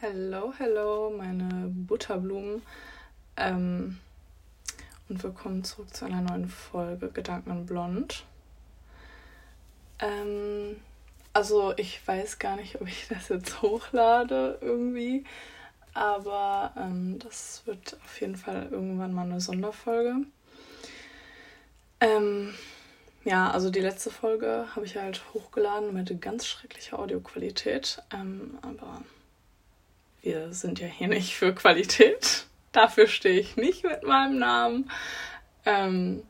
[0.00, 2.62] Hello, hello, meine Butterblumen.
[3.36, 3.98] Ähm,
[5.08, 8.24] und willkommen zurück zu einer neuen Folge Gedanken in Blond.
[9.98, 10.76] Ähm,
[11.32, 15.24] also ich weiß gar nicht, ob ich das jetzt hochlade irgendwie,
[15.94, 20.14] aber ähm, das wird auf jeden Fall irgendwann mal eine Sonderfolge.
[21.98, 22.54] Ähm,
[23.24, 29.02] ja, also die letzte Folge habe ich halt hochgeladen mit ganz schrecklicher Audioqualität, ähm, aber
[30.28, 32.44] wir sind ja hier nicht für Qualität.
[32.72, 34.90] Dafür stehe ich nicht mit meinem Namen.
[35.64, 36.22] Ähm,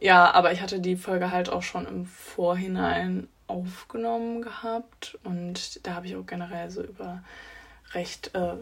[0.00, 5.94] ja, aber ich hatte die Folge halt auch schon im Vorhinein aufgenommen gehabt und da
[5.94, 7.22] habe ich auch generell so über
[7.92, 8.54] recht äh,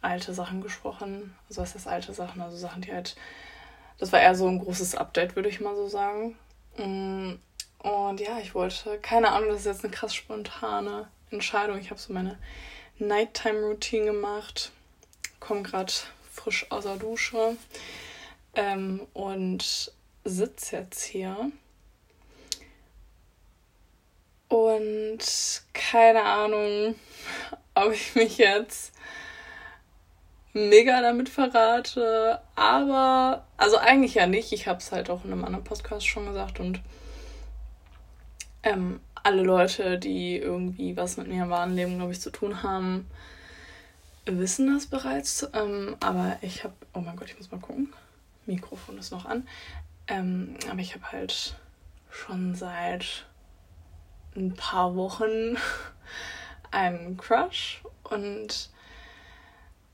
[0.00, 1.34] alte Sachen gesprochen.
[1.48, 2.40] Also was heißt alte Sachen?
[2.40, 3.16] Also Sachen, die halt,
[3.98, 6.36] das war eher so ein großes Update, würde ich mal so sagen.
[6.76, 7.32] Mm,
[7.80, 11.78] und ja, ich wollte, keine Ahnung, das ist jetzt eine krass spontane Entscheidung.
[11.78, 12.38] Ich habe so meine
[12.98, 14.72] Nighttime-Routine gemacht.
[15.40, 15.92] Komme gerade
[16.32, 17.56] frisch aus der Dusche
[18.54, 19.92] ähm, und
[20.24, 21.50] sitze jetzt hier.
[24.48, 25.18] Und
[25.72, 26.94] keine Ahnung,
[27.74, 28.92] ob ich mich jetzt
[30.52, 32.40] mega damit verrate.
[32.54, 34.52] Aber, also eigentlich ja nicht.
[34.52, 36.60] Ich habe es halt auch in einem anderen Podcast schon gesagt.
[36.60, 36.80] Und
[38.62, 42.62] ähm, alle Leute, die irgendwie was mit mir im wahren Leben, glaube ich, zu tun
[42.62, 43.10] haben,
[44.24, 45.48] wissen das bereits.
[45.52, 47.92] Ähm, aber ich habe, oh mein Gott, ich muss mal gucken.
[48.46, 49.48] Mikrofon ist noch an.
[50.06, 51.56] Ähm, aber ich habe halt
[52.08, 53.26] schon seit
[54.36, 55.56] ein paar Wochen
[56.70, 58.70] einen Crush und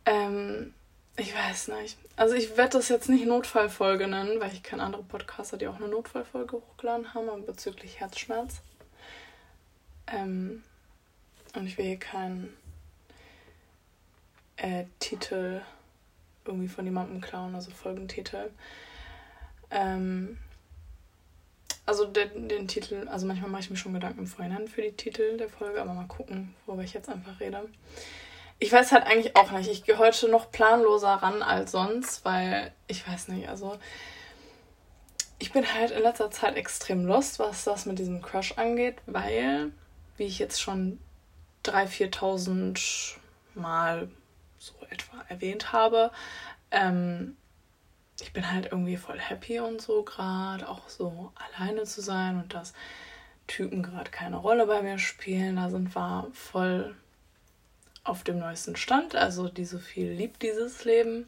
[0.04, 0.74] ähm,
[1.16, 1.96] ich weiß nicht.
[2.16, 5.76] Also ich werde das jetzt nicht Notfallfolge nennen, weil ich kenne andere Podcaster, die auch
[5.76, 8.60] eine Notfallfolge hochgeladen haben, bezüglich Herzschmerz.
[10.12, 10.62] Ähm,
[11.54, 12.52] und ich will hier keinen
[14.56, 15.62] äh, Titel
[16.44, 18.50] irgendwie von jemandem klauen, also Folgentitel.
[19.70, 20.38] Ähm,
[21.84, 24.92] also den, den Titel, also manchmal mache ich mir schon Gedanken im Vorhinein für die
[24.92, 27.68] Titel der Folge, aber mal gucken, worüber ich jetzt einfach rede.
[28.58, 29.68] Ich weiß halt eigentlich auch nicht.
[29.68, 33.78] Ich gehe heute noch planloser ran als sonst, weil ich weiß nicht, also
[35.40, 39.72] ich bin halt in letzter Zeit extrem lost, was das mit diesem Crush angeht, weil
[40.16, 40.98] wie ich jetzt schon
[41.64, 43.16] 3.000, 4.000
[43.54, 44.08] Mal
[44.58, 46.10] so etwa erwähnt habe,
[46.70, 47.36] ähm,
[48.20, 52.54] ich bin halt irgendwie voll happy und so gerade, auch so alleine zu sein und
[52.54, 52.72] dass
[53.46, 55.56] Typen gerade keine Rolle bei mir spielen.
[55.56, 56.94] Da sind wir voll
[58.04, 59.14] auf dem neuesten Stand.
[59.14, 61.26] Also die Sophie liebt dieses Leben.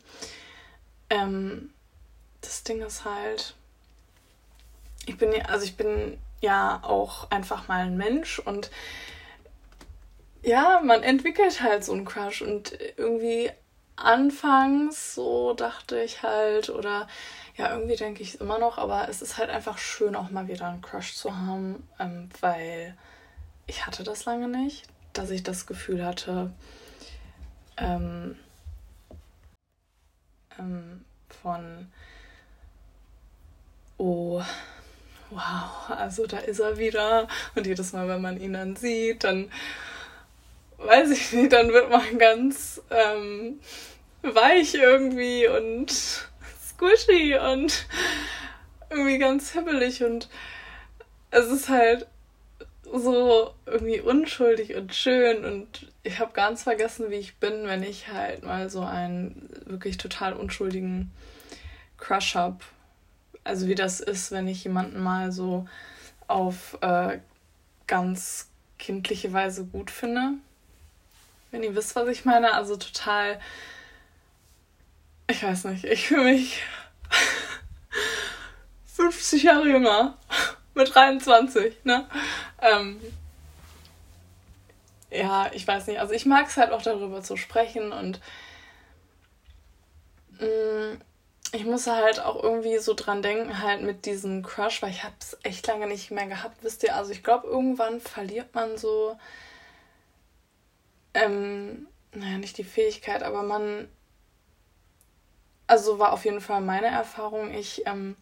[1.11, 1.71] Ähm,
[2.41, 3.55] das Ding ist halt,
[5.06, 8.71] ich bin also ich bin ja auch einfach mal ein Mensch und
[10.43, 13.50] ja, man entwickelt halt so einen Crush und irgendwie
[13.97, 17.09] anfangs so dachte ich halt oder
[17.56, 20.66] ja, irgendwie denke ich immer noch, aber es ist halt einfach schön, auch mal wieder
[20.66, 22.97] einen Crush zu haben, ähm, weil
[23.66, 26.53] ich hatte das lange nicht, dass ich das Gefühl hatte,
[27.76, 28.37] ähm,
[30.59, 31.93] ähm, von,
[33.99, 34.43] oh,
[35.34, 37.28] wow, also da ist er wieder.
[37.55, 39.50] Und jedes Mal, wenn man ihn dann sieht, dann
[40.78, 43.61] weiß ich nicht, dann wird man ganz ähm,
[44.23, 47.87] weich irgendwie und squishy und
[48.91, 50.05] irgendwie ganz hibbelig.
[50.05, 50.28] Und
[51.31, 52.06] es ist halt
[52.93, 55.44] so irgendwie unschuldig und schön.
[55.44, 59.97] Und ich habe ganz vergessen, wie ich bin, wenn ich halt mal so einen wirklich
[59.97, 61.11] total unschuldigen
[61.99, 62.59] Crush habe
[63.44, 65.69] also wie das ist, wenn ich jemanden mal so
[66.27, 67.19] auf äh,
[67.87, 70.32] ganz kindliche Weise gut finde.
[71.50, 73.38] Wenn ihr wisst, was ich meine, also total,
[75.31, 76.62] ich weiß nicht, ich fühle mich
[78.87, 80.16] 50 Jahre jünger
[80.75, 82.06] mit 23, ne?
[82.61, 83.00] Ähm,
[85.11, 88.20] ja, ich weiß nicht, also ich mag es halt auch darüber zu sprechen und
[90.41, 91.00] mh, mm,
[91.55, 95.15] ich muss halt auch irgendwie so dran denken, halt mit diesem Crush, weil ich habe
[95.21, 96.97] es echt lange nicht mehr gehabt, wisst ihr.
[96.97, 99.17] Also ich glaube, irgendwann verliert man so,
[101.15, 103.89] ähm, naja, nicht die Fähigkeit, aber man,
[105.69, 107.55] also war auf jeden Fall meine Erfahrung.
[107.55, 108.17] Ich ähm,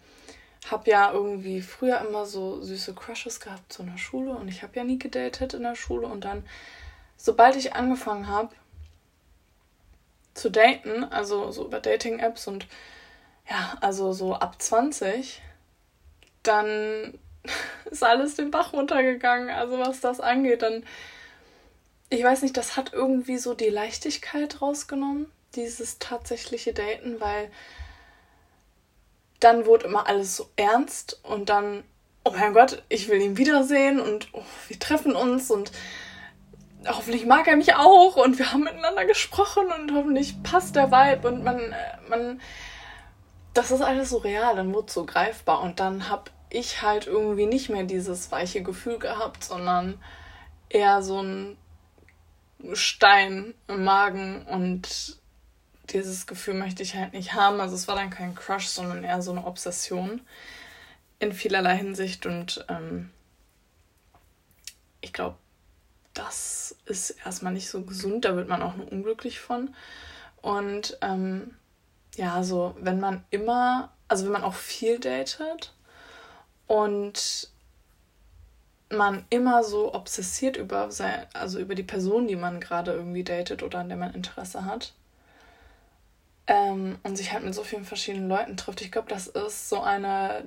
[0.71, 4.63] habe ja irgendwie früher immer so süße Crushes gehabt so in der Schule und ich
[4.63, 6.47] habe ja nie gedatet in der Schule und dann,
[7.17, 8.55] sobald ich angefangen habe
[10.35, 12.67] zu daten, also so über Dating-Apps und
[13.53, 15.43] ja, also so ab 20,
[16.43, 17.19] dann
[17.91, 19.51] ist alles den Bach runtergegangen.
[19.51, 20.85] Also was das angeht, dann
[22.13, 27.51] ich weiß nicht, das hat irgendwie so die Leichtigkeit rausgenommen, dieses tatsächliche Daten, weil
[29.41, 31.83] dann wurde immer alles so ernst und dann,
[32.25, 35.73] oh mein Gott, ich will ihn wiedersehen und oh, wir treffen uns und
[36.87, 41.29] hoffentlich mag er mich auch und wir haben miteinander gesprochen und hoffentlich passt der Vibe
[41.29, 42.41] und man, äh, man,
[43.55, 47.47] das ist alles so real, dann wurde so greifbar und dann habe ich halt irgendwie
[47.47, 49.99] nicht mehr dieses weiche Gefühl gehabt, sondern
[50.69, 51.57] eher so ein
[52.75, 55.19] Stein im Magen und
[55.91, 57.61] dieses Gefühl möchte ich halt nicht haben.
[57.61, 60.21] Also es war dann kein Crush, sondern eher so eine Obsession
[61.19, 63.11] in vielerlei Hinsicht und ähm,
[65.01, 65.37] ich glaube,
[66.15, 69.75] das ist erstmal nicht so gesund, da wird man auch nur unglücklich von.
[70.41, 71.55] Und ähm,
[72.17, 75.75] ja, so wenn man immer, also wenn man auch viel datet
[76.67, 77.49] und
[78.91, 83.63] man immer so obsessiert über sein, also über die Person, die man gerade irgendwie datet
[83.63, 84.93] oder an der man Interesse hat.
[86.47, 88.83] Ähm, und sich halt mit so vielen verschiedenen Leuten trifft.
[88.83, 90.45] Ich glaube, das ist so eine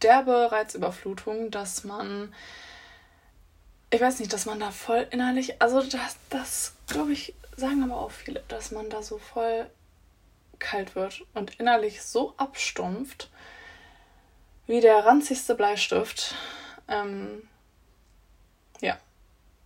[0.00, 2.32] derbe Reizüberflutung, dass man
[3.92, 8.00] ich weiß nicht, dass man da voll innerlich, also das, das glaube ich, sagen aber
[8.00, 9.66] auch viele, dass man da so voll
[10.62, 13.30] kalt wird und innerlich so abstumpft,
[14.66, 16.34] wie der ranzigste Bleistift.
[16.88, 17.48] Ähm,
[18.80, 18.96] ja.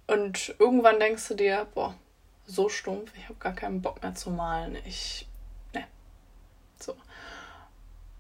[0.07, 1.95] Und irgendwann denkst du dir, boah,
[2.47, 4.77] so stumpf, ich habe gar keinen Bock mehr zu malen.
[4.87, 5.29] Ich,
[5.75, 5.85] ne.
[6.81, 6.97] So.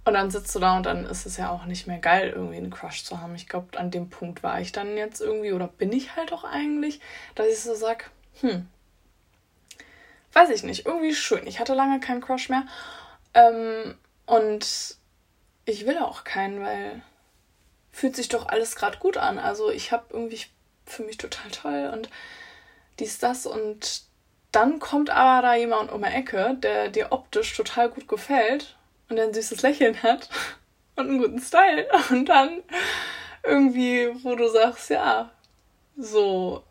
[0.04, 2.58] Und dann sitzt du da und dann ist es ja auch nicht mehr geil, irgendwie
[2.58, 3.34] einen Crush zu haben.
[3.34, 6.44] Ich glaube, an dem Punkt war ich dann jetzt irgendwie, oder bin ich halt auch
[6.44, 7.00] eigentlich,
[7.34, 8.68] dass ich so sag, hm,
[10.36, 11.46] weiß ich nicht, irgendwie schön.
[11.46, 12.66] Ich hatte lange keinen Crush mehr.
[13.32, 13.96] Ähm,
[14.26, 14.96] und
[15.64, 17.02] ich will auch keinen, weil
[17.90, 19.38] fühlt sich doch alles gerade gut an.
[19.38, 20.42] Also ich habe irgendwie
[20.84, 22.10] für mich total toll und
[22.98, 24.02] dies, das und
[24.52, 28.76] dann kommt aber da jemand um die Ecke, der dir optisch total gut gefällt
[29.08, 30.28] und ein süßes Lächeln hat
[30.96, 32.62] und einen guten Style und dann
[33.42, 35.30] irgendwie, wo du sagst, ja,
[35.96, 36.62] so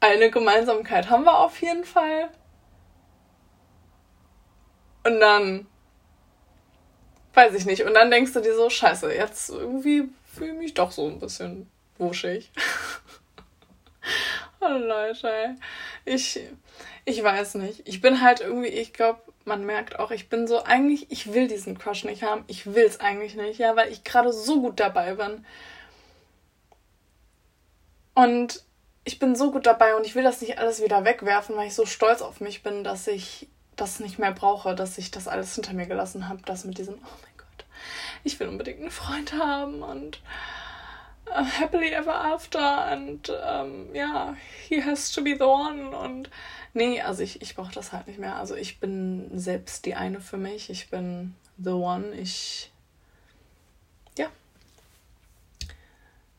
[0.00, 2.28] eine Gemeinsamkeit haben wir auf jeden Fall.
[5.08, 5.66] Und dann
[7.32, 7.84] weiß ich nicht.
[7.84, 11.18] Und dann denkst du dir so, scheiße, jetzt irgendwie fühle ich mich doch so ein
[11.18, 12.50] bisschen wuschig.
[14.60, 15.56] oh Leute,
[16.04, 16.40] ich,
[17.06, 17.88] ich weiß nicht.
[17.88, 21.48] Ich bin halt irgendwie, ich glaube, man merkt auch, ich bin so eigentlich, ich will
[21.48, 22.44] diesen Crush nicht haben.
[22.46, 25.46] Ich will es eigentlich nicht, ja, weil ich gerade so gut dabei bin.
[28.14, 28.62] Und
[29.04, 31.74] ich bin so gut dabei und ich will das nicht alles wieder wegwerfen, weil ich
[31.74, 33.48] so stolz auf mich bin, dass ich
[33.80, 36.40] das nicht mehr brauche, dass ich das alles hinter mir gelassen habe.
[36.44, 37.64] Das mit diesem, oh mein Gott,
[38.24, 40.20] ich will unbedingt einen Freund haben und
[41.28, 44.36] uh, happily ever after und um, ja, yeah,
[44.68, 46.30] he has to be the one und
[46.74, 48.36] Nee, also ich, ich brauche das halt nicht mehr.
[48.36, 50.70] Also ich bin selbst die eine für mich.
[50.70, 52.12] Ich bin the one.
[52.12, 52.70] Ich.
[54.16, 54.28] Ja.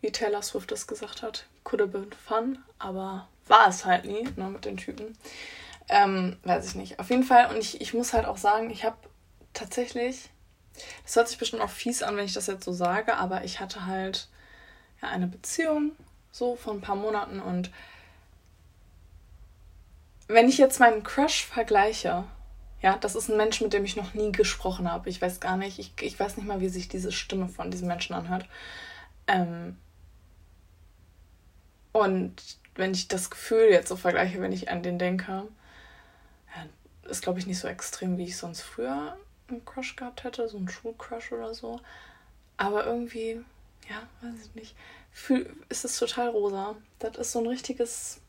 [0.02, 4.30] Wie Taylor Swift es gesagt hat, could have been fun, aber war es halt nie,
[4.38, 5.18] ne, mit den Typen.
[5.90, 7.00] Ähm, weiß ich nicht.
[7.00, 8.98] Auf jeden Fall, und ich, ich muss halt auch sagen, ich habe
[9.54, 10.30] tatsächlich,
[11.04, 13.60] das hört sich bestimmt auch fies an, wenn ich das jetzt so sage, aber ich
[13.60, 14.30] hatte halt
[15.02, 15.94] ja eine Beziehung
[16.32, 17.72] so vor ein paar Monaten und
[20.28, 22.24] wenn ich jetzt meinen Crush vergleiche,
[22.82, 25.10] ja, das ist ein Mensch, mit dem ich noch nie gesprochen habe.
[25.10, 27.88] Ich weiß gar nicht, ich, ich weiß nicht mal, wie sich diese Stimme von diesem
[27.88, 28.46] Menschen anhört.
[29.28, 29.78] Ähm
[31.92, 32.36] und
[32.76, 35.48] wenn ich das Gefühl jetzt so vergleiche, wenn ich an den denke,
[37.10, 39.18] ist, glaube ich, nicht so extrem, wie ich sonst früher
[39.50, 41.80] einen Crush gehabt hätte, so einen Schulcrush oder so.
[42.58, 43.42] Aber irgendwie,
[43.90, 44.76] ja, weiß ich nicht,
[45.12, 46.76] fühl, ist es total rosa.
[47.00, 48.22] Das ist so ein richtiges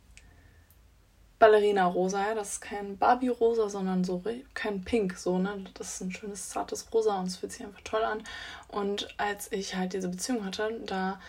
[1.39, 2.35] Ballerina-Rosa, ja.
[2.35, 4.23] Das ist kein Barbie-Rosa, sondern so
[4.55, 5.65] kein Pink, so, ne?
[5.75, 8.23] Das ist ein schönes, zartes Rosa und es fühlt sich einfach toll an.
[8.69, 11.21] Und als ich halt diese Beziehung hatte, da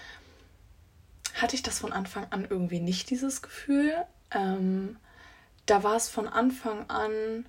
[1.35, 3.95] hatte ich das von Anfang an irgendwie nicht, dieses Gefühl.
[4.31, 4.97] Ähm,
[5.71, 7.45] da war es von Anfang an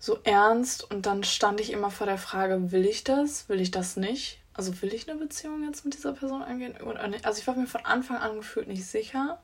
[0.00, 3.70] so ernst und dann stand ich immer vor der Frage, will ich das, will ich
[3.70, 4.40] das nicht?
[4.54, 7.24] Also will ich eine Beziehung jetzt mit dieser Person eingehen oder nicht?
[7.24, 9.40] Also ich war mir von Anfang an gefühlt nicht sicher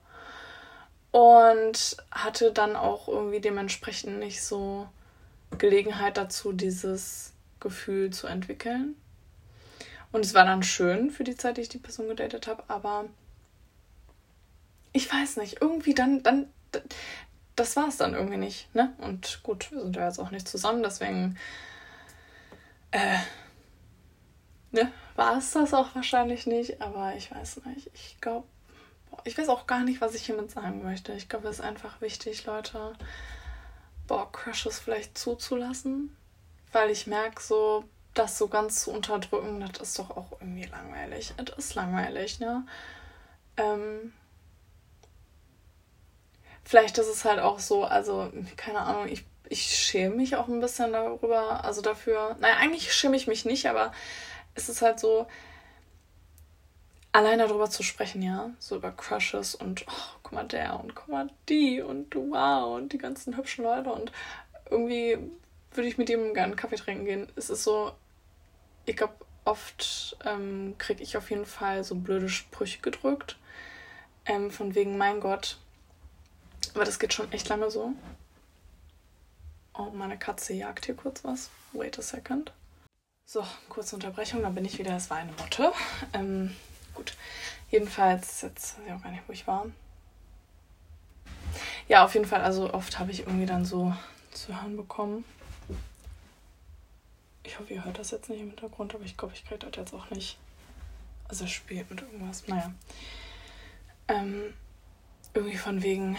[1.12, 4.88] und hatte dann auch irgendwie dementsprechend nicht so
[5.56, 8.96] Gelegenheit dazu, dieses Gefühl zu entwickeln.
[10.10, 13.04] Und es war dann schön für die Zeit, die ich die Person gedatet habe, aber
[14.98, 16.52] ich weiß nicht, irgendwie dann, dann,
[17.54, 18.92] das war es dann irgendwie nicht, ne?
[18.98, 21.38] Und gut, wir sind ja jetzt auch nicht zusammen, deswegen,
[22.90, 23.18] äh,
[24.72, 28.48] ne, war es das auch wahrscheinlich nicht, aber ich weiß nicht, ich glaube,
[29.22, 31.12] ich weiß auch gar nicht, was ich hiermit sagen möchte.
[31.12, 32.94] Ich glaube, es ist einfach wichtig, Leute,
[34.08, 36.16] boah, Crushes vielleicht zuzulassen.
[36.72, 41.34] Weil ich merke, so, das so ganz zu unterdrücken, das ist doch auch irgendwie langweilig.
[41.36, 42.66] Es ist langweilig, ne?
[43.56, 44.12] Ähm,
[46.68, 50.60] vielleicht ist es halt auch so, also, keine Ahnung, ich, ich schäme mich auch ein
[50.60, 52.37] bisschen darüber, also dafür.
[52.40, 53.90] Naja, eigentlich schäme ich mich nicht, aber
[54.54, 55.26] es ist halt so,
[57.10, 61.08] allein darüber zu sprechen, ja, so über Crushes und oh, guck mal der und guck
[61.08, 64.12] mal die und wow und die ganzen hübschen Leute und
[64.70, 65.16] irgendwie
[65.72, 67.28] würde ich mit ihm gerne einen Kaffee trinken gehen.
[67.34, 67.92] Es ist so,
[68.84, 69.14] ich glaube,
[69.46, 73.38] oft ähm, kriege ich auf jeden Fall so blöde Sprüche gedrückt.
[74.26, 75.56] Ähm, von wegen, mein Gott.
[76.75, 77.92] Aber das geht schon echt lange so.
[79.75, 81.50] Oh, meine Katze jagt hier kurz was.
[81.72, 82.52] Wait a second.
[83.25, 84.96] So, kurze Unterbrechung, dann bin ich wieder.
[84.96, 85.72] Es war eine Motte.
[86.12, 86.56] Ähm,
[86.94, 87.14] gut.
[87.70, 89.66] Jedenfalls, jetzt weiß ich auch gar nicht, wo ich war.
[91.88, 93.94] Ja, auf jeden Fall, also oft habe ich irgendwie dann so
[94.32, 95.25] zu hören bekommen.
[97.42, 99.76] Ich hoffe, ihr hört das jetzt nicht im Hintergrund, aber ich glaube, ich kriege das
[99.76, 100.38] jetzt auch nicht.
[101.28, 102.46] Also spielt mit irgendwas.
[102.46, 102.72] Naja.
[104.08, 104.54] Ähm,
[105.34, 106.16] irgendwie von wegen,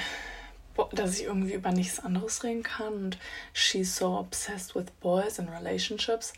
[0.91, 3.17] dass ich irgendwie über nichts anderes reden kann und
[3.53, 6.33] she's so obsessed with boys and relationships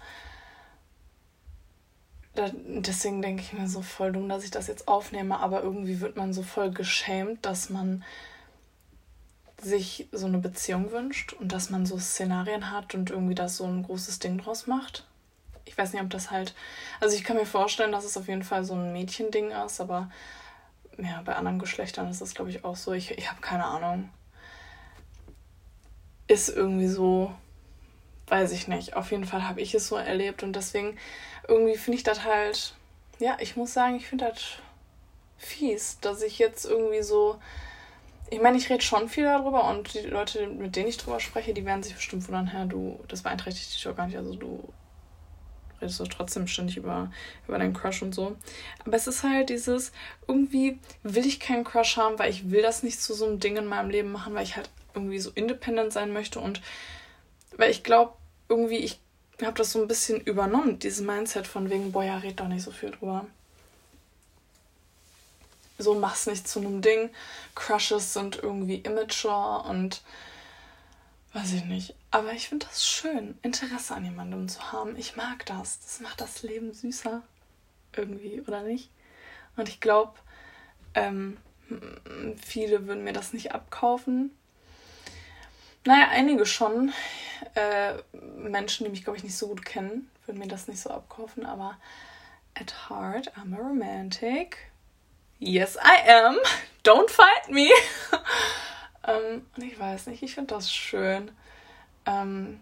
[2.36, 6.00] da, deswegen denke ich mir so voll dumm, dass ich das jetzt aufnehme, aber irgendwie
[6.00, 8.04] wird man so voll geschämt, dass man
[9.62, 13.66] sich so eine Beziehung wünscht und dass man so Szenarien hat und irgendwie das so
[13.66, 15.06] ein großes Ding draus macht.
[15.66, 16.56] Ich weiß nicht, ob das halt.
[17.00, 20.10] Also ich kann mir vorstellen, dass es auf jeden Fall so ein Mädchending ist, aber
[20.98, 22.94] ja, bei anderen Geschlechtern ist das, glaube ich, auch so.
[22.94, 24.10] Ich, ich habe keine Ahnung.
[26.32, 27.36] Ist irgendwie so,
[28.28, 28.96] weiß ich nicht.
[28.96, 30.98] Auf jeden Fall habe ich es so erlebt und deswegen
[31.46, 32.74] irgendwie finde ich das halt,
[33.20, 34.40] ja, ich muss sagen, ich finde das
[35.38, 37.38] fies, dass ich jetzt irgendwie so.
[38.30, 41.54] Ich meine, ich rede schon viel darüber und die Leute, mit denen ich drüber spreche,
[41.54, 44.16] die werden sich bestimmt wundern, Herr, du, das beeinträchtigt dich doch gar nicht.
[44.16, 44.72] Also du
[45.82, 47.12] redest doch trotzdem ständig über,
[47.46, 48.38] über deinen Crush und so.
[48.86, 49.92] Aber es ist halt dieses,
[50.30, 53.58] irgendwie will ich keinen Crush haben, weil ich will das nicht zu so einem Ding
[53.58, 56.62] in meinem Leben machen, weil ich halt irgendwie so independent sein möchte und
[57.58, 58.14] weil ich glaube,
[58.50, 59.00] irgendwie, ich
[59.42, 62.64] habe das so ein bisschen übernommen, dieses Mindset von wegen, boah, ja, red doch nicht
[62.64, 63.26] so viel drüber.
[65.78, 67.10] So mach's nicht zu einem Ding.
[67.56, 70.02] Crushes sind irgendwie immature und
[71.34, 71.96] weiß ich nicht.
[72.12, 74.96] Aber ich finde das schön, Interesse an jemandem zu haben.
[74.98, 75.80] Ich mag das.
[75.80, 77.22] Das macht das Leben süßer.
[77.96, 78.90] Irgendwie, oder nicht?
[79.56, 80.14] Und ich glaube,
[80.94, 81.38] ähm,
[82.38, 84.32] viele würden mir das nicht abkaufen.
[85.86, 86.94] Naja, einige schon.
[87.56, 87.96] Äh,
[88.38, 91.46] Menschen, die mich, glaube ich, nicht so gut kennen, würden mir das nicht so abkaufen,
[91.46, 91.78] aber
[92.56, 94.72] at heart, I'm a romantic.
[95.40, 96.38] Yes, I am.
[96.84, 97.70] Don't fight me.
[99.08, 101.32] ähm, und ich weiß nicht, ich finde das schön.
[102.06, 102.60] Ähm,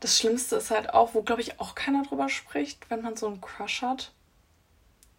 [0.00, 3.26] das Schlimmste ist halt auch, wo, glaube ich, auch keiner drüber spricht, wenn man so
[3.26, 4.12] einen Crush hat,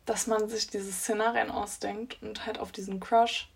[0.06, 3.51] dass man sich diese Szenarien ausdenkt und halt auf diesen Crush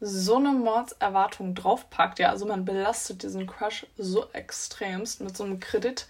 [0.00, 2.18] so eine Mordserwartung draufpackt.
[2.18, 6.06] Ja, also man belastet diesen Crush so extremst mit so einem Kredit,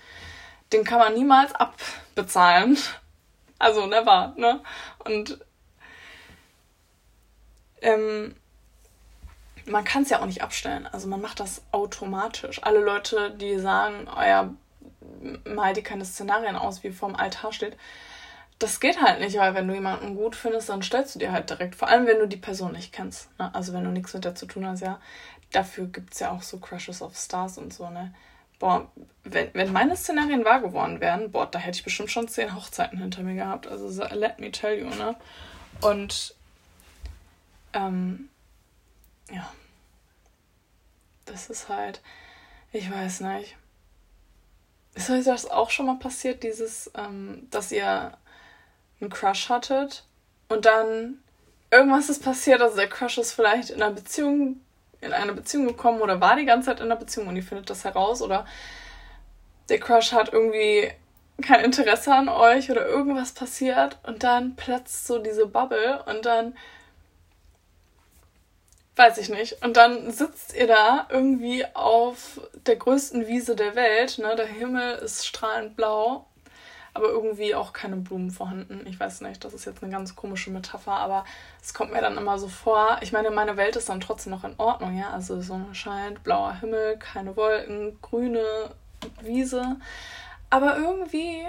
[0.73, 2.79] den kann man niemals abbezahlen.
[3.61, 4.61] Also never, ne?
[5.01, 5.45] Und
[7.83, 8.37] ähm,
[9.67, 10.87] man kann es ja auch nicht abstellen.
[10.87, 12.63] Also man macht das automatisch.
[12.63, 14.55] Alle Leute, die sagen, oh ja,
[15.45, 17.77] mal die keine Szenarien aus, wie vorm Altar steht,
[18.59, 21.49] das geht halt nicht, weil wenn du jemanden gut findest, dann stellst du dir halt
[21.51, 21.77] direkt.
[21.77, 23.29] Vor allem, wenn du die Person nicht kennst.
[23.39, 23.55] Ne?
[23.55, 25.01] Also wenn du nichts mit der zu tun hast, ja.
[25.53, 28.15] Dafür gibt es ja auch so Crushes of Stars und so, ne?
[28.59, 28.91] Boah,
[29.23, 32.99] wenn, wenn meine Szenarien wahr geworden wären, boah, da hätte ich bestimmt schon zehn Hochzeiten
[32.99, 33.69] hinter mir gehabt.
[33.69, 35.15] Also so, let me tell you, ne?
[35.81, 36.35] Und
[37.73, 38.29] ähm,
[39.31, 39.49] ja.
[41.25, 42.01] Das ist halt,
[42.73, 43.57] ich weiß nicht.
[44.95, 48.19] Ist euch das auch schon mal passiert, dieses, ähm, dass ihr
[49.01, 50.05] einen Crush hattet
[50.49, 51.23] und dann
[51.71, 54.61] irgendwas ist passiert, also der Crush ist vielleicht in einer Beziehung,
[55.01, 57.71] in eine Beziehung gekommen oder war die ganze Zeit in einer Beziehung und ihr findet
[57.71, 58.47] das heraus oder
[59.69, 60.91] der Crush hat irgendwie
[61.43, 66.57] kein Interesse an euch oder irgendwas passiert und dann platzt so diese Bubble und dann
[68.97, 69.63] weiß ich nicht.
[69.63, 74.35] Und dann sitzt ihr da irgendwie auf der größten Wiese der Welt, ne?
[74.35, 76.27] Der Himmel ist strahlend blau
[76.95, 78.87] aber irgendwie auch keine Blumen vorhanden.
[78.87, 81.25] Ich weiß nicht, das ist jetzt eine ganz komische Metapher, aber
[81.63, 82.99] es kommt mir dann immer so vor.
[83.03, 85.11] Ich meine, meine Welt ist dann trotzdem noch in Ordnung, ja.
[85.11, 88.71] Also Sonne scheint, blauer Himmel, keine Wolken, grüne
[89.23, 89.77] Wiese.
[90.51, 91.45] Aber irgendwie,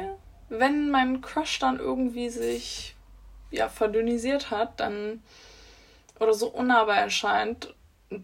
[0.50, 2.96] wenn mein Crush dann irgendwie sich
[3.52, 5.24] ja, verdünnisiert hat, dann
[6.20, 7.74] oder so unnahbar erscheint,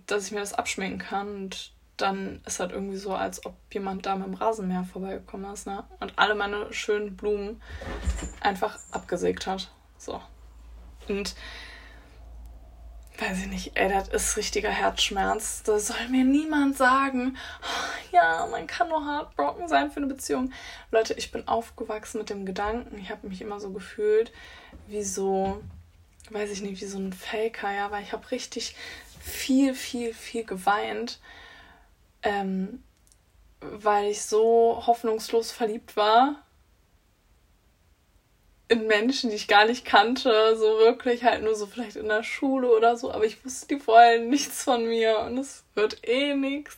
[0.08, 4.06] dass ich mir das abschminken kann und dann ist halt irgendwie so, als ob jemand
[4.06, 5.84] da mit dem Rasenmäher vorbeigekommen ist, ne?
[6.00, 7.62] Und alle meine schönen Blumen
[8.42, 9.72] einfach abgesägt hat.
[9.98, 10.22] So.
[11.08, 11.36] Und
[13.20, 15.64] weiß ich nicht, ey, das ist richtiger Herzschmerz.
[15.64, 17.38] Da soll mir niemand sagen,
[18.12, 20.52] ja, man kann nur heartbroken sein für eine Beziehung.
[20.92, 24.32] Leute, ich bin aufgewachsen mit dem Gedanken, ich habe mich immer so gefühlt,
[24.88, 25.62] wie so,
[26.30, 28.76] weiß ich nicht, wie so ein Faker, ja, weil ich habe richtig
[29.22, 31.20] viel, viel, viel geweint,
[32.26, 32.84] ähm,
[33.62, 36.46] weil ich so hoffnungslos verliebt war
[38.68, 42.24] in Menschen, die ich gar nicht kannte, so wirklich halt nur so vielleicht in der
[42.24, 46.34] Schule oder so, aber ich wusste, die wollen nichts von mir und es wird eh
[46.34, 46.78] nichts.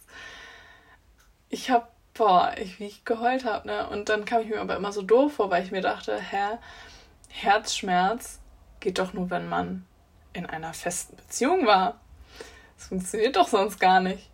[1.49, 3.89] Ich hab, boah, ich, wie ich geheult hab, ne?
[3.89, 6.57] Und dann kam ich mir aber immer so doof vor, weil ich mir dachte, hä,
[7.29, 8.39] Herzschmerz
[8.81, 9.85] geht doch nur, wenn man
[10.33, 12.01] in einer festen Beziehung war.
[12.75, 14.29] Das funktioniert doch sonst gar nicht.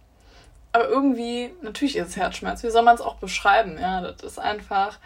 [0.74, 2.64] Aber irgendwie, natürlich ist es Herzschmerz.
[2.64, 3.78] Wie soll man es auch beschreiben?
[3.80, 5.00] Ja, das ist einfach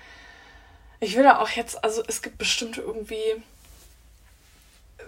[1.00, 3.44] ich will da auch jetzt, also es gibt bestimmt irgendwie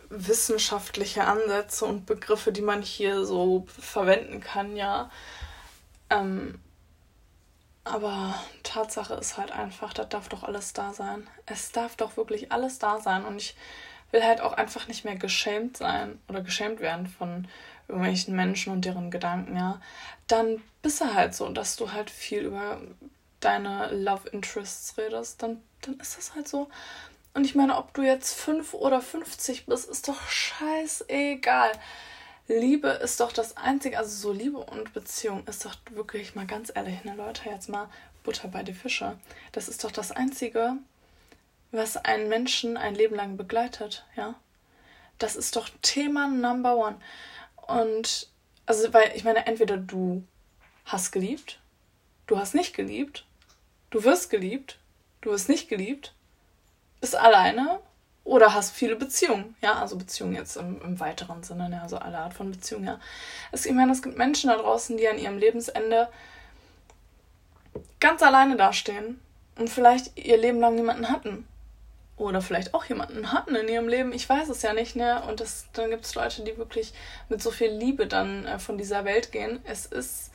[0.09, 5.09] wissenschaftliche Ansätze und Begriffe, die man hier so verwenden kann, ja.
[6.09, 6.59] Ähm,
[7.83, 11.27] aber Tatsache ist halt einfach, da darf doch alles da sein.
[11.45, 13.25] Es darf doch wirklich alles da sein.
[13.25, 13.55] Und ich
[14.11, 17.47] will halt auch einfach nicht mehr geschämt sein oder geschämt werden von
[17.89, 19.81] irgendwelchen Menschen und deren Gedanken, ja.
[20.27, 22.79] Dann bist du halt so, dass du halt viel über
[23.39, 26.69] deine Love Interests redest, dann, dann ist das halt so.
[27.33, 31.71] Und ich meine, ob du jetzt 5 oder 50 bist, ist doch scheißegal.
[32.47, 36.71] Liebe ist doch das Einzige, also so Liebe und Beziehung ist doch wirklich mal ganz
[36.73, 37.87] ehrlich, ne Leute, jetzt mal
[38.23, 39.17] Butter bei die Fische.
[39.51, 40.73] Das ist doch das Einzige,
[41.71, 44.33] was einen Menschen ein Leben lang begleitet, ja.
[45.19, 46.95] Das ist doch Thema Number One.
[47.69, 48.29] Und,
[48.65, 50.23] also, weil ich meine, entweder du
[50.85, 51.59] hast geliebt,
[52.27, 53.25] du hast nicht geliebt
[53.89, 54.77] Du wirst geliebt,
[55.21, 56.13] du wirst nicht geliebt,
[57.01, 57.79] bist alleine
[58.23, 59.55] oder hast viele Beziehungen.
[59.61, 61.81] Ja, also Beziehungen jetzt im, im weiteren Sinne, ne?
[61.81, 62.99] also alle Art von Beziehungen, ja.
[63.51, 66.09] Es, ich meine, es gibt Menschen da draußen, die an ihrem Lebensende
[67.99, 69.19] ganz alleine dastehen
[69.57, 71.47] und vielleicht ihr Leben lang niemanden hatten.
[72.19, 75.23] Oder vielleicht auch jemanden hatten in ihrem Leben, ich weiß es ja nicht, ne?
[75.23, 76.93] Und das, dann gibt es Leute, die wirklich
[77.29, 79.61] mit so viel Liebe dann äh, von dieser Welt gehen.
[79.63, 80.31] Es ist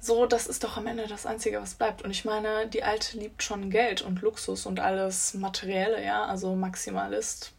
[0.00, 2.00] so, das ist doch am Ende das Einzige, was bleibt.
[2.00, 6.54] Und ich meine, die Alte liebt schon Geld und Luxus und alles Materielle, ja, also
[6.56, 7.52] Maximalist.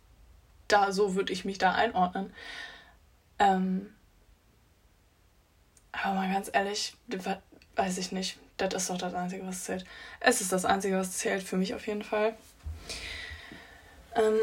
[0.67, 2.33] Da, so würde ich mich da einordnen.
[3.37, 3.93] Ähm,
[5.91, 6.95] aber mal ganz ehrlich,
[7.75, 8.39] weiß ich nicht.
[8.57, 9.85] Das ist doch das Einzige, was zählt.
[10.19, 12.35] Es ist das Einzige, was zählt, für mich auf jeden Fall.
[14.17, 14.39] Ähm,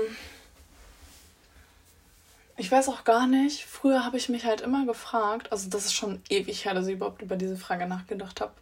[2.57, 3.65] ich weiß auch gar nicht.
[3.65, 6.95] Früher habe ich mich halt immer gefragt, also das ist schon ewig her, dass ich
[6.95, 8.53] überhaupt über diese Frage nachgedacht habe.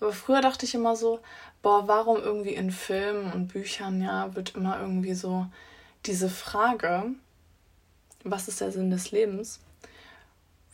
[0.00, 1.20] Aber früher dachte ich immer so,
[1.62, 5.46] boah, warum irgendwie in Filmen und Büchern, ja, wird immer irgendwie so
[6.06, 7.06] diese Frage,
[8.24, 9.60] was ist der Sinn des Lebens,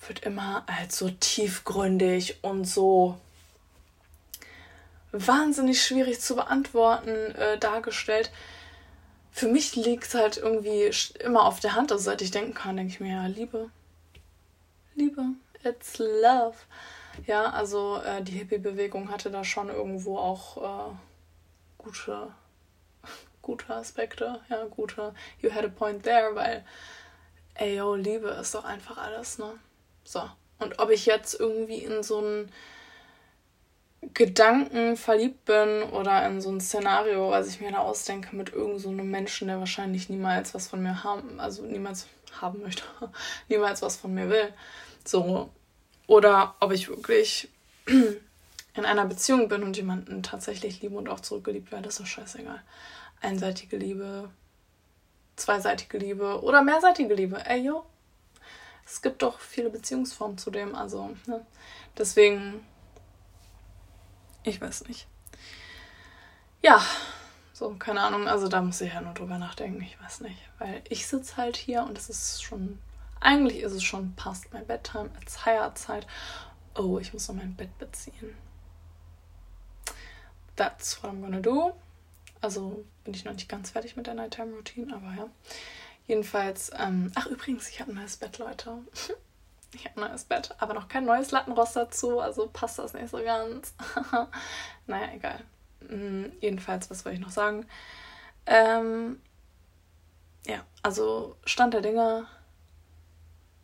[0.06, 3.18] wird immer als so tiefgründig und so
[5.10, 8.30] wahnsinnig schwierig zu beantworten äh, dargestellt
[9.36, 11.92] für mich liegt es halt irgendwie immer auf der Hand.
[11.92, 13.68] Also seit ich denken kann, denke ich mir, ja, Liebe.
[14.94, 15.22] Liebe.
[15.62, 16.56] It's love.
[17.26, 20.94] Ja, also äh, die Hippie-Bewegung hatte da schon irgendwo auch äh,
[21.76, 22.28] gute,
[23.42, 24.40] gute Aspekte.
[24.48, 25.14] Ja, gute.
[25.42, 26.64] You had a point there, weil,
[27.56, 29.52] ey, yo, Liebe ist doch einfach alles, ne?
[30.02, 30.22] So.
[30.60, 32.50] Und ob ich jetzt irgendwie in so ein
[34.02, 38.78] Gedanken verliebt bin oder in so ein Szenario, was ich mir da ausdenke mit irgendeinem
[38.78, 42.06] so Menschen, der wahrscheinlich niemals was von mir haben, also niemals
[42.40, 42.84] haben möchte,
[43.48, 44.52] niemals was von mir will.
[45.04, 45.50] So.
[46.06, 47.48] Oder ob ich wirklich
[47.86, 52.62] in einer Beziehung bin und jemanden tatsächlich liebe und auch zurückgeliebt werde, ist doch scheißegal.
[53.20, 54.30] Einseitige Liebe,
[55.36, 57.44] zweiseitige Liebe oder mehrseitige Liebe.
[57.46, 57.84] Ey, yo.
[58.84, 61.44] Es gibt doch viele Beziehungsformen zu dem, also, ne?
[61.98, 62.64] Deswegen
[64.46, 65.06] ich weiß nicht.
[66.62, 66.82] Ja,
[67.52, 68.28] so, keine Ahnung.
[68.28, 69.82] Also da muss ich ja nur drüber nachdenken.
[69.82, 70.38] Ich weiß nicht.
[70.58, 72.78] Weil ich sitze halt hier und es ist schon.
[73.20, 75.10] Eigentlich ist es schon past mein Bedtime.
[75.20, 76.06] It's higher Zeit.
[76.74, 78.36] Oh, ich muss noch mein Bett beziehen.
[80.54, 81.74] That's what I'm gonna do.
[82.40, 85.28] Also bin ich noch nicht ganz fertig mit der Nighttime Routine, aber ja.
[86.06, 88.78] Jedenfalls, ähm, ach übrigens, ich habe ein neues Bett, Leute.
[89.76, 93.10] Ich habe ein neues Bett, aber noch kein neues Lattenrost dazu, also passt das nicht
[93.10, 93.74] so ganz.
[94.86, 95.44] naja, egal.
[95.86, 97.66] Mhm, jedenfalls, was wollte ich noch sagen?
[98.46, 99.20] Ähm,
[100.46, 102.26] ja, also Stand der Dinge,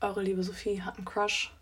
[0.03, 1.55] eure liebe Sophie hat einen Crush,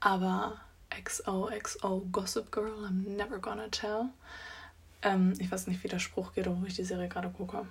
[0.00, 4.10] aber XOXO Gossip Girl, I'm never gonna tell.
[5.00, 7.66] Ähm, ich weiß nicht, wie der Spruch geht, obwohl ich die Serie gerade gucke.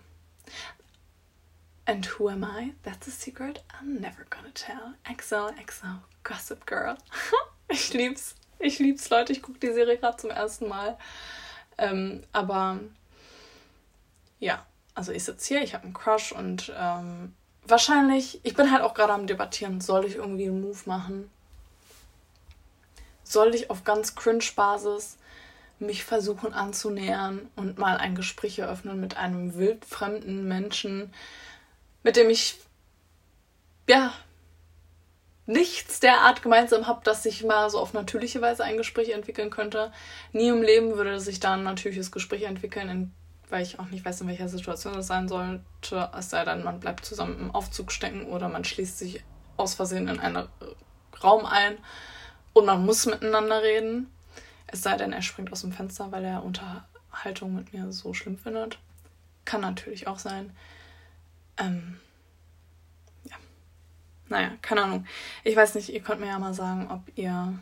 [1.89, 2.73] And who am I?
[2.83, 4.95] That's a secret I'm never gonna tell.
[5.05, 6.97] XOXO Gossip Girl.
[7.69, 8.35] ich lieb's.
[8.59, 9.31] Ich lieb's, Leute.
[9.31, 10.97] Ich gucke die Serie gerade zum ersten Mal.
[11.77, 12.79] Ähm, aber
[14.39, 17.33] ja, also ich sitze hier, ich habe einen Crush und ähm,
[17.65, 21.29] wahrscheinlich, ich bin halt auch gerade am Debattieren, soll ich irgendwie einen Move machen?
[23.23, 25.17] Soll ich auf ganz Cringe-Basis
[25.79, 31.13] mich versuchen anzunähern und mal ein Gespräch eröffnen mit einem wildfremden Menschen,
[32.03, 32.59] mit dem ich
[33.89, 34.13] ja
[35.45, 39.91] nichts derart gemeinsam habe, dass sich mal so auf natürliche Weise ein Gespräch entwickeln könnte.
[40.33, 43.13] Nie im Leben würde sich da ein natürliches Gespräch entwickeln,
[43.49, 46.09] weil ich auch nicht weiß, in welcher Situation das sein sollte.
[46.17, 49.23] Es sei denn, man bleibt zusammen im Aufzug stecken oder man schließt sich
[49.55, 50.47] aus Versehen in einen
[51.23, 51.77] Raum ein
[52.53, 54.11] und man muss miteinander reden.
[54.67, 58.37] Es sei denn, er springt aus dem Fenster, weil er Unterhaltung mit mir so schlimm
[58.37, 58.79] findet.
[59.45, 60.51] Kann natürlich auch sein.
[61.57, 61.99] Ähm,
[63.23, 63.35] ja.
[64.27, 65.05] Naja, keine Ahnung.
[65.43, 67.59] Ich weiß nicht, ihr könnt mir ja mal sagen, ob ihr.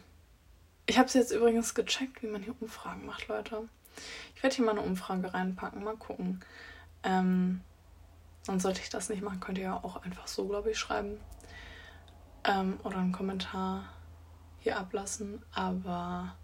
[0.87, 3.67] Ich habe es jetzt übrigens gecheckt, wie man hier Umfragen macht, Leute.
[4.35, 6.41] Ich werde hier mal eine Umfrage reinpacken, mal gucken.
[7.03, 7.61] Ähm,
[8.47, 11.19] und sollte ich das nicht machen, könnt ihr ja auch einfach so, glaube ich, schreiben.
[12.43, 13.85] Ähm, oder einen Kommentar
[14.59, 15.41] hier ablassen.
[15.53, 16.35] Aber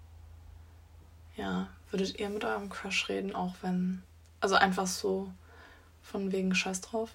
[1.36, 4.04] ja, würdet ihr mit eurem Crush reden, auch wenn.
[4.40, 5.32] Also einfach so
[6.02, 7.12] von wegen Scheiß drauf?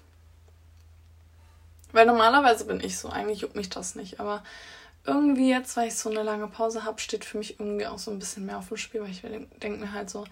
[1.91, 4.19] Weil normalerweise bin ich so, eigentlich juckt mich das nicht.
[4.19, 4.43] Aber
[5.05, 8.11] irgendwie jetzt, weil ich so eine lange Pause habe, steht für mich irgendwie auch so
[8.11, 10.25] ein bisschen mehr auf dem Spiel, weil ich denke mir halt so,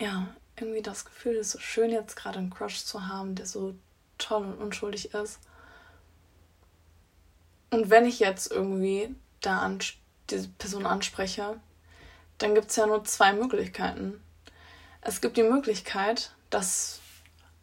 [0.00, 3.74] ja, irgendwie das Gefühl ist so schön, jetzt gerade einen Crush zu haben, der so
[4.18, 5.40] toll und unschuldig ist.
[7.70, 9.80] Und wenn ich jetzt irgendwie da an,
[10.30, 11.60] diese Person anspreche,
[12.38, 14.20] dann gibt es ja nur zwei Möglichkeiten.
[15.00, 17.00] Es gibt die Möglichkeit, dass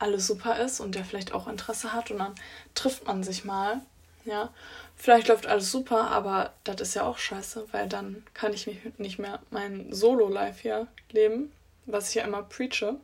[0.03, 2.35] alles super ist und der vielleicht auch Interesse hat und dann
[2.75, 3.81] trifft man sich mal,
[4.25, 4.49] ja.
[4.95, 8.77] Vielleicht läuft alles super, aber das ist ja auch scheiße, weil dann kann ich mich
[8.97, 11.51] nicht mehr mein Solo-Life hier leben,
[11.85, 12.95] was ich ja immer preache.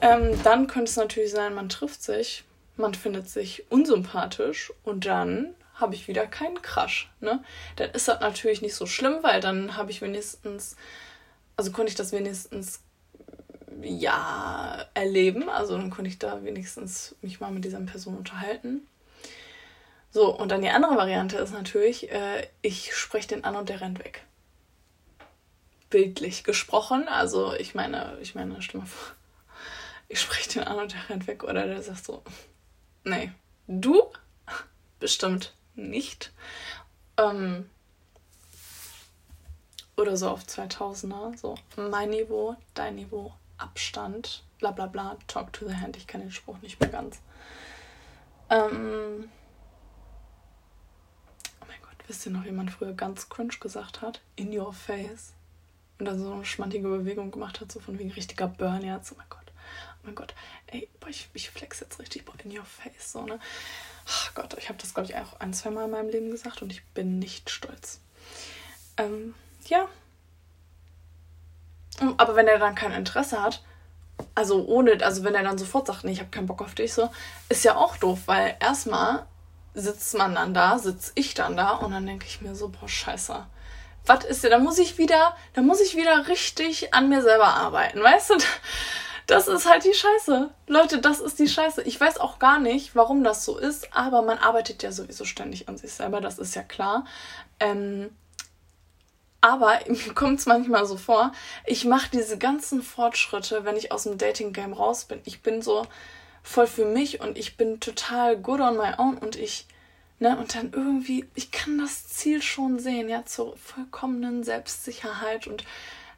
[0.00, 2.44] Ähm, dann könnte es natürlich sein, man trifft sich,
[2.76, 7.10] man findet sich unsympathisch und dann habe ich wieder keinen Crush.
[7.20, 7.42] Ne?
[7.76, 10.76] Dann ist das natürlich nicht so schlimm, weil dann habe ich wenigstens,
[11.56, 12.80] also konnte ich das wenigstens
[13.82, 15.48] ja erleben.
[15.48, 18.86] Also dann konnte ich da wenigstens mich mal mit dieser Person unterhalten.
[20.12, 23.80] So, und dann die andere Variante ist natürlich, äh, ich spreche den an und der
[23.80, 24.24] rennt weg.
[25.88, 27.08] Bildlich gesprochen.
[27.08, 29.14] Also ich meine, ich meine, stimme vor.
[30.08, 31.44] Ich spreche den an und der rennt weg.
[31.44, 32.22] Oder der sagt so,
[33.04, 33.30] nee,
[33.68, 34.02] du?
[34.98, 36.32] Bestimmt nicht.
[37.16, 37.70] Ähm,
[39.96, 45.68] oder so auf 2000er, so mein Niveau, dein Niveau, Abstand, bla bla bla, talk to
[45.68, 45.96] the hand.
[45.96, 47.20] Ich kenne den Spruch nicht mehr ganz.
[48.48, 49.30] Ähm,
[51.60, 54.20] oh mein Gott, wisst ihr noch, wie man früher ganz cringe gesagt hat?
[54.36, 55.34] In your face.
[55.98, 59.12] Und dann so eine schmantige Bewegung gemacht hat, so von wegen richtiger Burn jetzt.
[59.12, 59.52] Oh mein Gott,
[59.98, 60.34] oh mein Gott.
[60.66, 63.38] Ey, boah, ich, ich flex jetzt richtig, boah, in your face, so, ne?
[64.06, 66.62] Ach Gott, ich habe das, glaube ich, auch ein, zwei Mal in meinem Leben gesagt
[66.62, 68.00] und ich bin nicht stolz.
[68.96, 69.34] Ähm,
[69.66, 69.88] ja,
[72.16, 73.62] aber wenn er dann kein Interesse hat,
[74.34, 76.92] also ohne, also wenn er dann sofort sagt, nee, ich habe keinen Bock auf dich,
[76.92, 77.10] so,
[77.48, 79.26] ist ja auch doof, weil erstmal
[79.74, 82.88] sitzt man dann da, sitze ich dann da und dann denke ich mir so, boah,
[82.88, 83.46] scheiße.
[84.06, 87.48] Was ist denn, da muss ich wieder, da muss ich wieder richtig an mir selber
[87.48, 88.34] arbeiten, weißt du?
[89.26, 90.50] Das ist halt die Scheiße.
[90.66, 91.82] Leute, das ist die Scheiße.
[91.82, 95.68] Ich weiß auch gar nicht, warum das so ist, aber man arbeitet ja sowieso ständig
[95.68, 97.04] an sich selber, das ist ja klar.
[97.60, 98.10] Ähm,
[99.40, 101.32] aber mir kommt es manchmal so vor,
[101.66, 105.20] ich mache diese ganzen Fortschritte, wenn ich aus dem Dating-Game raus bin.
[105.24, 105.86] Ich bin so
[106.42, 109.66] voll für mich und ich bin total good on my own und ich,
[110.18, 115.64] ne, und dann irgendwie, ich kann das Ziel schon sehen, ja, zur vollkommenen Selbstsicherheit und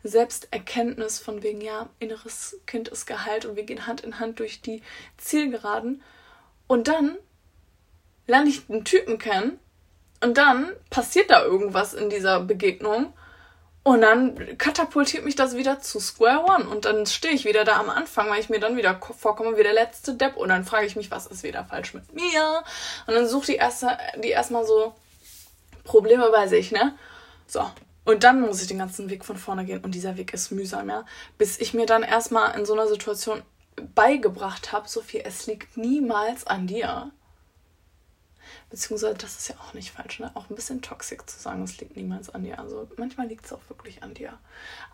[0.05, 4.61] Selbsterkenntnis von wegen, ja, inneres Kind ist geheilt und wir gehen Hand in Hand durch
[4.61, 4.83] die
[5.17, 6.03] Zielgeraden.
[6.67, 7.17] Und dann
[8.27, 9.59] lerne ich einen Typen kennen,
[10.23, 13.13] und dann passiert da irgendwas in dieser Begegnung.
[13.85, 16.69] Und dann katapultiert mich das wieder zu Square One.
[16.69, 19.65] Und dann stehe ich wieder da am Anfang, weil ich mir dann wieder vorkomme wie
[19.65, 20.37] der letzte Depp.
[20.37, 22.63] Und dann frage ich mich, was ist wieder falsch mit mir?
[23.09, 24.95] Und dann sucht die erste, die erstmal so
[25.83, 26.95] Probleme bei sich, ne?
[27.49, 27.69] So.
[28.05, 29.83] Und dann muss ich den ganzen Weg von vorne gehen.
[29.83, 31.05] Und dieser Weg ist mühsam, ja.
[31.37, 33.43] Bis ich mir dann erstmal in so einer Situation
[33.97, 37.11] beigebracht habe, Sophie, es liegt niemals an dir.
[38.73, 40.31] Beziehungsweise, das ist ja auch nicht falsch, ne?
[40.33, 42.59] Auch ein bisschen toxisch zu sagen, es liegt niemals an dir.
[42.59, 44.33] Also manchmal liegt es auch wirklich an dir.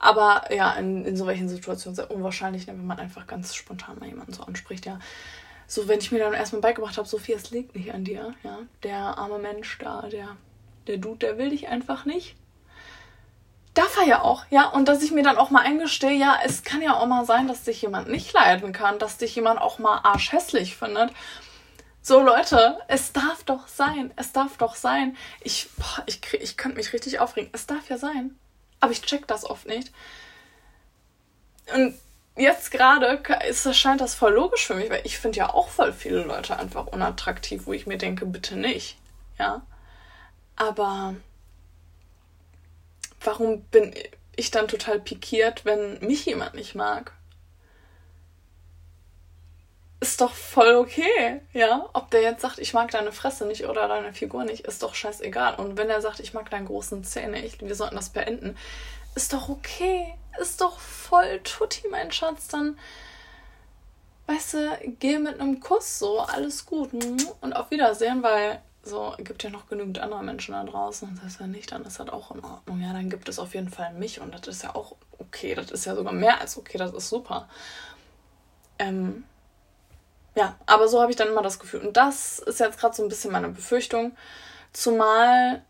[0.00, 4.00] Aber ja, in, in so welchen Situationen sehr unwahrscheinlich, ne, wenn man einfach ganz spontan
[4.00, 4.98] mal jemanden so anspricht, ja.
[5.68, 8.58] So, wenn ich mir dann erstmal beigebracht habe, Sophie, es liegt nicht an dir, ja.
[8.82, 10.36] Der arme Mensch da, der,
[10.88, 12.34] der Dude, der will dich einfach nicht
[13.78, 14.68] darf er ja auch, ja.
[14.68, 17.46] Und dass ich mir dann auch mal eingestehe, ja, es kann ja auch mal sein,
[17.46, 21.12] dass dich jemand nicht leiden kann, dass dich jemand auch mal arschhässlich findet.
[22.08, 24.14] So, Leute, es darf doch sein.
[24.16, 25.14] Es darf doch sein.
[25.42, 27.50] Ich, boah, ich, ich könnte mich richtig aufregen.
[27.52, 28.34] Es darf ja sein.
[28.80, 29.92] Aber ich check das oft nicht.
[31.74, 31.94] Und
[32.34, 33.22] jetzt gerade
[33.74, 36.86] scheint das voll logisch für mich, weil ich finde ja auch voll viele Leute einfach
[36.86, 38.96] unattraktiv, wo ich mir denke, bitte nicht.
[39.38, 39.60] Ja.
[40.56, 41.14] Aber
[43.20, 43.92] warum bin
[44.34, 47.12] ich dann total pikiert, wenn mich jemand nicht mag?
[50.00, 51.88] Ist doch voll okay, ja.
[51.92, 54.94] Ob der jetzt sagt, ich mag deine Fresse nicht oder deine Figur nicht, ist doch
[54.94, 55.56] scheißegal.
[55.56, 58.56] Und wenn er sagt, ich mag deine großen Zähne, ich, wir sollten das beenden,
[59.16, 60.14] ist doch okay.
[60.40, 62.46] Ist doch voll tutti, mein Schatz.
[62.46, 62.78] Dann,
[64.26, 66.90] weißt du, geh mit einem Kuss so, alles gut.
[67.40, 71.12] Und auf Wiedersehen, weil so, gibt ja noch genügend andere Menschen da draußen.
[71.16, 72.80] Das heißt ja nicht, dann ist das auch in Ordnung.
[72.80, 75.56] Ja, dann gibt es auf jeden Fall mich und das ist ja auch okay.
[75.56, 77.48] Das ist ja sogar mehr als okay, das ist super.
[78.78, 79.24] Ähm,
[80.38, 81.80] ja, aber so habe ich dann immer das Gefühl.
[81.80, 84.16] Und das ist jetzt gerade so ein bisschen meine Befürchtung.
[84.72, 85.64] Zumal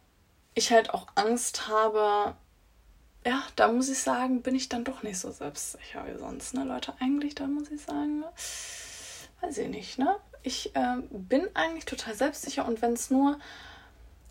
[0.55, 2.35] ich halt auch Angst habe,
[3.25, 6.65] ja, da muss ich sagen, bin ich dann doch nicht so selbstsicher wie sonst, ne,
[6.65, 6.93] Leute?
[7.01, 8.25] Eigentlich, da muss ich sagen,
[9.41, 10.17] weiß ich nicht, ne?
[10.43, 13.39] ich äh, bin eigentlich total selbstsicher und wenn es nur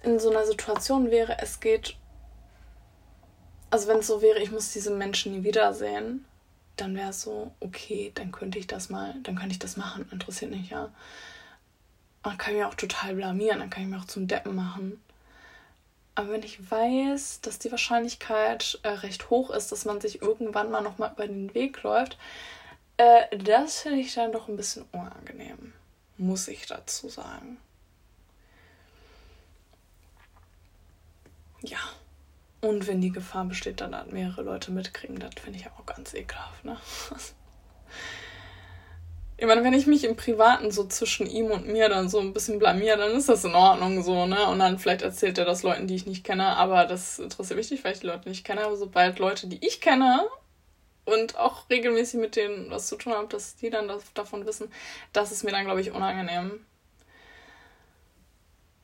[0.04, 1.98] in so einer Situation wäre, es geht,
[3.72, 6.26] also wenn es so wäre, ich muss diese Menschen nie wiedersehen,
[6.78, 10.08] dann wäre es so, okay, dann könnte ich das mal, dann könnte ich das machen,
[10.12, 10.90] interessiert mich ja.
[12.24, 15.02] Dann kann ich mich auch total blamieren, dann kann ich mich auch zum Deppen machen.
[16.16, 20.72] Aber wenn ich weiß, dass die Wahrscheinlichkeit äh, recht hoch ist, dass man sich irgendwann
[20.72, 22.18] mal nochmal über den Weg läuft,
[22.98, 25.74] äh, das finde ich dann doch ein bisschen unangenehm
[26.18, 27.58] muss ich dazu sagen.
[31.62, 31.80] Ja.
[32.68, 36.14] Und wenn die Gefahr besteht, dann hat mehrere Leute mitkriegen, das finde ich auch ganz
[36.14, 36.78] ekelhaft, ne?
[39.40, 42.34] Ich meine, wenn ich mich im Privaten so zwischen ihm und mir dann so ein
[42.34, 44.48] bisschen blamier, dann ist das in Ordnung so, ne?
[44.48, 47.70] Und dann vielleicht erzählt er das Leuten, die ich nicht kenne, aber das interessiert mich
[47.70, 48.66] nicht, weil ich die Leute nicht kenne.
[48.66, 50.28] Aber sobald Leute, die ich kenne,
[51.08, 54.72] und auch regelmäßig mit denen was zu tun habe, dass die dann das, davon wissen,
[55.14, 56.66] das ist mir dann, glaube ich, unangenehm.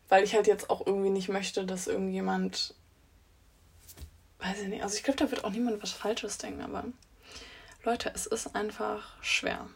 [0.08, 2.76] Weil ich halt jetzt auch irgendwie nicht möchte, dass irgendjemand.
[4.44, 4.84] Weiß ich nicht.
[4.84, 6.84] Also ich glaube, da wird auch niemand was Falsches denken, aber
[7.84, 9.70] Leute, es ist einfach schwer.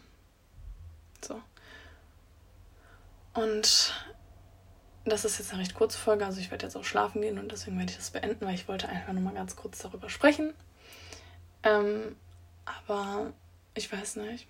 [1.25, 1.41] So.
[3.33, 3.93] Und
[5.05, 7.51] das ist jetzt eine recht kurze Folge, also ich werde jetzt auch schlafen gehen und
[7.51, 10.53] deswegen werde ich das beenden, weil ich wollte einfach nur mal ganz kurz darüber sprechen.
[11.63, 12.17] Ähm,
[12.65, 13.31] aber
[13.73, 14.47] ich weiß nicht.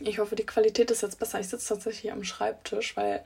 [0.00, 1.40] Ich hoffe, die Qualität ist jetzt besser.
[1.40, 3.24] Ich sitze tatsächlich hier am Schreibtisch, weil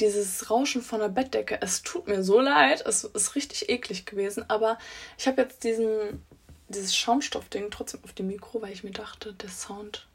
[0.00, 2.84] dieses Rauschen von der Bettdecke, es tut mir so leid.
[2.86, 4.44] Es ist richtig eklig gewesen.
[4.48, 4.78] Aber
[5.16, 6.24] ich habe jetzt diesen,
[6.68, 10.06] dieses Schaumstoffding trotzdem auf dem Mikro, weil ich mir dachte, der Sound,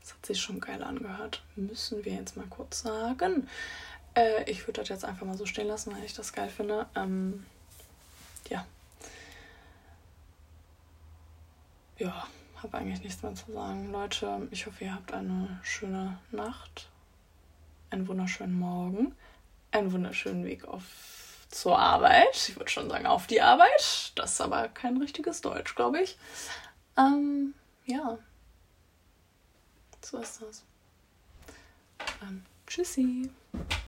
[0.00, 1.42] das hat sich schon geil angehört.
[1.56, 3.48] Müssen wir jetzt mal kurz sagen.
[4.14, 6.86] Äh, ich würde das jetzt einfach mal so stehen lassen, weil ich das geil finde.
[6.96, 7.44] Ähm,
[8.48, 8.66] ja.
[11.98, 12.26] ja,
[12.62, 13.90] habe eigentlich nichts mehr zu sagen.
[13.92, 16.88] Leute, ich hoffe, ihr habt eine schöne Nacht,
[17.90, 19.14] einen wunderschönen Morgen,
[19.70, 20.82] einen wunderschönen Weg auf
[21.52, 22.48] zur Arbeit.
[22.48, 24.12] Ich würde schon sagen, auf die Arbeit.
[24.14, 26.16] Das ist aber kein richtiges Deutsch, glaube ich.
[26.96, 28.18] Ähm, ja.
[30.00, 30.64] So ist das.
[32.22, 33.30] Ähm, tschüssi.